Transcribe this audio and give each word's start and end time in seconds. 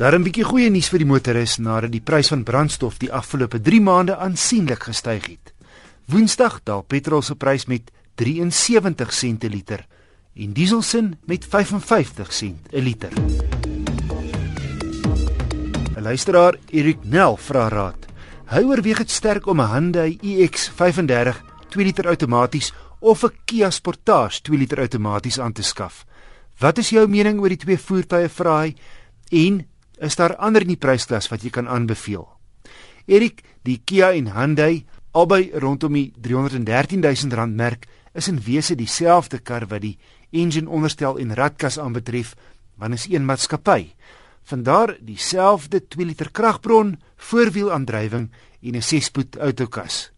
Daar 0.00 0.16
'n 0.16 0.22
bietjie 0.22 0.44
goeie 0.44 0.70
nuus 0.70 0.88
vir 0.88 0.98
die 0.98 1.06
motoris 1.06 1.58
nadat 1.58 1.92
die 1.92 2.00
prys 2.00 2.28
van 2.32 2.42
brandstof 2.42 2.96
die 2.98 3.12
afgelope 3.12 3.60
3 3.60 3.80
maande 3.80 4.16
aansienlik 4.16 4.82
gestyg 4.82 5.26
het. 5.26 5.52
Woensdag 6.08 6.60
daal 6.64 6.82
petrol 6.82 7.22
se 7.22 7.34
prys 7.34 7.66
met 7.66 7.90
73 8.14 9.12
sente 9.12 9.46
per 9.46 9.56
liter 9.56 9.86
en 10.34 10.52
dieselsin 10.52 11.18
met 11.26 11.44
55 11.44 12.32
sent 12.32 12.72
'n 12.72 12.80
liter. 12.80 13.12
'n 15.96 16.02
Luisteraar 16.02 16.56
Erik 16.70 17.04
Nel 17.04 17.36
vra 17.36 17.68
raad. 17.68 18.06
Hy 18.46 18.62
oorweeg 18.62 18.98
dit 18.98 19.10
sterk 19.10 19.46
om 19.46 19.60
'n 19.60 19.68
Hyundai 19.68 20.18
iX35 20.22 21.42
2 21.68 21.84
liter 21.84 22.06
outomaties 22.06 22.72
of 23.00 23.24
'n 23.24 23.32
Kia 23.44 23.70
Sportage 23.70 24.40
2 24.40 24.58
liter 24.58 24.78
outomaties 24.78 25.38
aan 25.38 25.52
te 25.52 25.62
skaf. 25.62 26.06
Wat 26.58 26.78
is 26.78 26.90
jou 26.90 27.06
mening 27.08 27.40
oor 27.40 27.48
die 27.48 27.56
twee 27.56 27.78
voertuie 27.78 28.28
vra 28.28 28.60
hy 28.60 28.74
en 29.30 29.68
is 30.00 30.16
daar 30.16 30.36
ander 30.36 30.64
in 30.64 30.74
die 30.74 30.80
prysklas 30.80 31.28
wat 31.30 31.44
jy 31.44 31.50
kan 31.50 31.68
aanbeveel? 31.68 32.26
Erik, 33.06 33.42
die 33.62 33.80
Kia 33.84 34.12
en 34.16 34.32
Hyundai, 34.34 34.84
albei 35.12 35.50
rondom 35.54 35.96
die 35.98 36.10
313 36.22 37.00
000 37.02 37.36
rand 37.36 37.56
merk, 37.56 37.86
is 38.14 38.28
in 38.28 38.40
wese 38.44 38.76
dieselfde 38.78 39.38
kar 39.38 39.66
wat 39.70 39.82
die 39.84 39.98
engine 40.30 40.70
onderstel 40.70 41.18
en 41.18 41.34
radkas 41.34 41.78
aanbetref, 41.78 42.34
want 42.78 42.94
is 42.94 43.08
een 43.10 43.26
maatskappy. 43.26 43.92
Vandaar 44.46 44.96
dieselfde 45.00 45.82
2 45.88 46.06
liter 46.06 46.30
kragbron, 46.30 46.96
voorwielaandrywing 47.16 48.30
en 48.62 48.76
'n 48.76 48.82
6-spoed 48.82 49.38
outokas. 49.38 50.10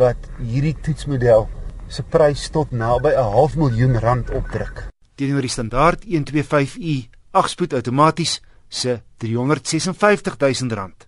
wat 0.00 0.28
hierdie 0.38 0.74
toetsmodel 0.82 1.46
se 1.90 2.02
prys 2.02 2.48
tot 2.54 2.70
naby 2.70 3.10
'n 3.14 3.30
half 3.34 3.56
miljoen 3.56 3.98
rand 3.98 4.30
opdruk. 4.30 4.88
Teenoor 5.14 5.40
die 5.40 5.50
standaard 5.50 6.04
125i 6.04 7.08
8-spoed 7.32 7.72
outomaties 7.72 8.40
se 8.68 9.02
356 9.18 10.36
000 10.38 10.74
rand. 10.74 11.06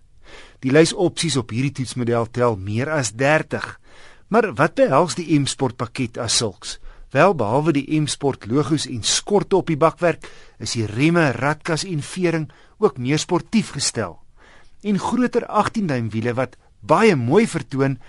Die 0.59 0.71
lys 0.71 0.93
opsies 0.93 1.37
op 1.37 1.49
hierdie 1.49 1.71
toetsmodel 1.71 2.27
tel 2.31 2.55
meer 2.55 2.89
as 2.89 3.11
30. 3.11 3.79
Maar 4.27 4.53
wat 4.53 4.75
behels 4.75 5.15
die 5.15 5.39
M-Sport 5.39 5.75
pakket 5.75 6.17
as 6.17 6.37
sulks? 6.37 6.79
Wel 7.13 7.35
behalwe 7.37 7.75
die 7.77 7.85
M-Sport 7.93 8.47
logos 8.49 8.87
en 8.89 9.03
skorte 9.05 9.59
op 9.59 9.67
die 9.69 9.77
bakwerk, 9.77 10.25
is 10.57 10.73
die 10.73 10.87
remme, 10.89 11.27
radkas 11.37 11.83
en 11.85 12.01
vering 12.01 12.47
ook 12.81 12.97
meer 12.97 13.21
sportief 13.21 13.69
gestel. 13.75 14.17
En 14.81 14.97
groter 14.97 15.45
18-duim 15.45 16.09
wiele 16.09 16.33
wat 16.33 16.57
baie 16.81 17.13
mooi 17.15 17.45
vertoon, 17.47 17.99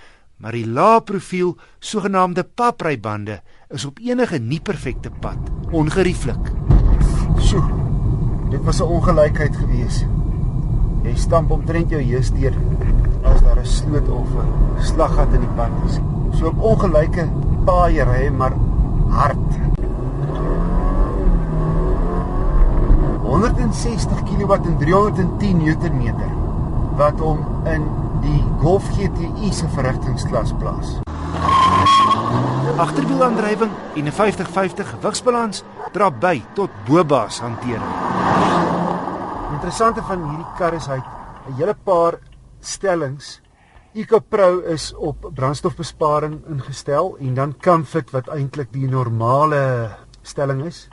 maar 0.40 0.56
die 0.56 0.64
lae 0.64 1.02
profiel 1.04 1.52
sogenaamde 1.84 2.46
paprybande 2.56 3.42
is 3.68 3.84
op 3.84 4.00
enige 4.00 4.40
nie 4.40 4.62
perfekte 4.64 5.12
pad 5.20 5.52
ongerieflik. 5.70 6.50
Sjoe. 7.44 7.64
Dit 8.50 8.64
was 8.64 8.80
'n 8.80 8.88
ongelykheid 8.88 9.56
geweest. 9.56 10.06
Jy 11.04 11.14
stamp 11.16 11.50
omtrent 11.50 11.90
jou 11.90 12.02
heus 12.02 12.30
deur 12.30 12.54
as 13.22 13.40
daar 13.40 13.60
'n 13.60 13.66
sloot 13.66 14.08
of 14.08 14.28
'n 14.28 14.82
slaggat 14.82 15.32
in 15.34 15.40
die 15.40 15.54
pad 15.56 15.70
is. 15.86 16.00
So 16.38 16.46
op 16.46 16.58
ongelyke 16.62 17.28
paaie 17.64 18.04
ry 18.04 18.28
maar 18.28 18.52
hard. 19.14 19.38
160 23.22 24.22
kW 24.28 24.52
en 24.52 24.76
310 24.78 25.58
Nm 25.58 26.20
wat 26.98 27.18
hom 27.18 27.40
in 27.66 27.86
die 28.22 28.40
Golf 28.62 28.86
GTI 28.94 29.50
se 29.52 29.68
verrigtingsklas 29.74 30.52
plaas. 30.58 30.98
Agterwielaandrywing 32.78 33.70
en 33.94 34.04
'n 34.04 34.12
50-50 34.12 34.86
gewigsbalans 34.94 35.64
dra 35.92 36.10
by 36.10 36.42
tot 36.54 36.70
bobas 36.86 37.40
hantering. 37.40 37.94
Interessante 39.52 40.02
van 40.02 40.28
hierdie 40.28 40.54
kar 40.58 40.74
is 40.74 40.86
hy 40.86 40.98
'n 41.48 41.54
hele 41.58 41.74
paar 41.74 42.18
stellings. 42.60 43.43
EcoPro 43.94 44.58
is 44.74 44.88
op 44.98 45.28
brandstofbesparing 45.34 46.40
ingestel 46.50 47.12
en 47.22 47.34
dan 47.34 47.52
Comfort 47.62 48.08
wat 48.10 48.26
eintlik 48.34 48.72
die 48.74 48.88
normale 48.90 49.94
stelling 50.26 50.64
is. 50.66 50.88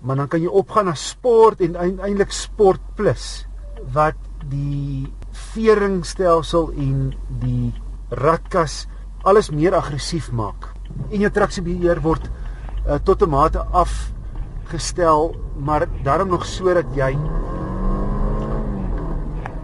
Maar 0.00 0.22
dan 0.22 0.30
kan 0.32 0.40
jy 0.40 0.48
opgaan 0.48 0.88
na 0.88 0.94
Sport 0.96 1.60
en 1.60 1.76
eintlik 1.76 2.32
Sport 2.32 2.80
Plus 2.96 3.44
wat 3.92 4.16
die 4.48 5.04
veringstelsel 5.52 6.72
en 6.80 7.12
die 7.44 7.74
radkas 8.08 8.86
alles 9.28 9.52
meer 9.52 9.76
aggressief 9.76 10.32
maak. 10.32 10.72
En 11.10 11.20
jou 11.20 11.30
traksiebeheer 11.30 12.00
word 12.00 12.24
uh, 12.24 12.96
tot 13.04 13.20
'n 13.20 13.28
mate 13.36 13.60
afgestel, 13.68 15.34
maar 15.60 15.84
daarom 16.02 16.32
nog 16.32 16.46
sodat 16.46 16.88
jy 16.96 17.12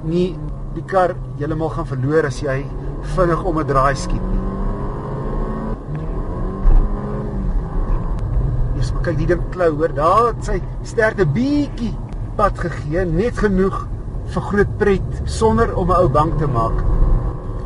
nie 0.05 0.37
die 0.75 0.85
kar 0.89 1.15
heeltemal 1.39 1.71
gaan 1.75 1.87
verloor 1.87 2.27
as 2.27 2.41
jy 2.43 2.63
vinnig 3.15 3.45
om 3.45 3.59
'n 3.59 3.67
draai 3.67 3.95
skiet 3.97 4.23
nie. 4.31 4.41
Jy 8.77 8.83
sê 8.83 9.03
kyk 9.03 9.19
die 9.19 9.27
ding 9.27 9.43
klou 9.51 9.71
hoor, 9.77 9.93
daar 9.95 10.27
het 10.33 10.45
sy 10.45 10.63
sterkte 10.83 11.27
bietjie 11.27 11.95
pad 12.37 12.59
gegee, 12.59 13.05
net 13.05 13.39
genoeg 13.39 13.87
vir 14.33 14.43
groot 14.43 14.79
pret 14.79 15.23
sonder 15.25 15.75
om 15.77 15.91
'n 15.91 15.97
ou 15.97 16.09
bang 16.09 16.39
te 16.39 16.47
maak. 16.47 16.79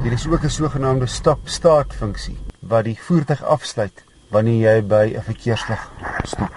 Hier 0.03 0.13
is 0.13 0.27
ook 0.27 0.45
'n 0.45 0.51
sogenaamde 0.51 1.07
stop-start 1.07 1.95
funksie 1.95 2.39
wat 2.61 2.85
die 2.85 2.99
voertuig 2.99 3.43
afsluit 3.43 4.05
wanneer 4.31 4.61
jy 4.75 4.83
by 4.83 5.15
'n 5.17 5.23
verkeerslig 5.23 5.91
stop. 6.25 6.51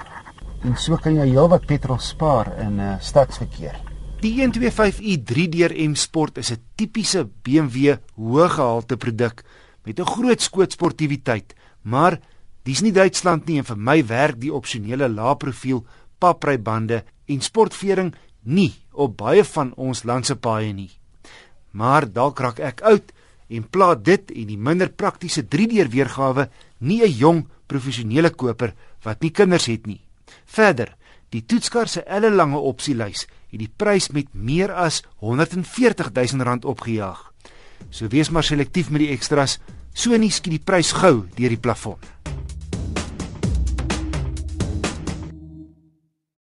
En 0.63 0.75
so 0.75 0.97
kan 0.97 1.15
jy 1.15 1.29
heelwat 1.29 1.65
petrol 1.65 1.99
spaar 1.99 2.47
in 2.59 2.75
'n 2.75 2.79
uh, 2.79 2.99
stadsverkeer. 2.99 3.88
Die 4.19 4.33
125i 4.35 5.13
3-deur 5.23 5.71
M 5.79 5.93
Sport 5.95 6.41
is 6.41 6.51
'n 6.51 6.59
tipiese 6.75 7.21
BMW 7.23 7.95
hoëgehalte 8.19 8.97
produk 8.97 9.45
met 9.85 9.99
'n 9.99 10.05
groot 10.05 10.41
skoot 10.41 10.71
sportiwiteit, 10.71 11.55
maar 11.81 12.19
dis 12.63 12.81
nie 12.81 12.91
Duitsland 12.91 13.47
nie 13.47 13.57
en 13.57 13.63
vir 13.63 13.77
my 13.77 14.05
werk 14.05 14.39
die 14.39 14.53
opsionele 14.53 15.07
lae-profiel 15.07 15.85
paprybande 16.19 17.03
en 17.27 17.41
sportvering 17.41 18.13
nie 18.43 18.73
op 18.91 19.17
baie 19.17 19.43
van 19.43 19.73
ons 19.75 20.03
land 20.03 20.25
se 20.25 20.35
paaie 20.35 20.73
nie. 20.73 20.91
Maar 21.71 22.11
dalk 22.11 22.39
raak 22.39 22.59
ek 22.59 22.81
oud 22.81 23.13
en 23.47 23.69
plaat 23.69 24.03
dit 24.03 24.31
en 24.31 24.47
die 24.47 24.57
minder 24.57 24.89
praktiese 24.89 25.47
3D 25.47 25.87
weergawe 25.87 26.49
nie 26.79 27.03
'n 27.03 27.17
jong 27.17 27.47
professionele 27.67 28.29
koper 28.29 28.73
wat 29.03 29.21
nie 29.21 29.31
kinders 29.31 29.65
het 29.65 29.87
nie. 29.87 30.01
Verder, 30.45 30.97
die 31.29 31.45
toetskar 31.45 31.87
se 31.87 32.03
ellelange 32.03 32.57
opsielys 32.57 33.27
het 33.49 33.59
die 33.59 33.71
prys 33.71 34.09
met 34.13 34.29
meer 34.33 34.73
as 34.73 35.01
140 35.23 36.11
000 36.13 36.45
rand 36.45 36.65
opgejaag. 36.65 37.25
So 37.89 38.07
wees 38.07 38.29
maar 38.29 38.45
selektief 38.45 38.89
met 38.89 39.05
die 39.05 39.13
ekstras, 39.13 39.57
so 39.93 40.15
nie 40.17 40.31
skiet 40.31 40.59
die 40.59 40.63
prys 40.63 40.91
gou 40.93 41.25
deur 41.35 41.55
die 41.55 41.61
plafon. 41.61 41.97